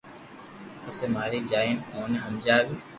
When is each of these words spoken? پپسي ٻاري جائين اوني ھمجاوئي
پپسي 0.81 1.05
ٻاري 1.15 1.39
جائين 1.51 1.77
اوني 1.93 2.17
ھمجاوئي 2.23 2.75